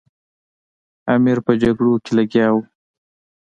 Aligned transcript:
امیر 1.13 1.37
په 1.45 1.51
جګړو 1.61 1.93
کې 2.03 2.11
لګیا 2.17 2.47
وو. 2.53 2.61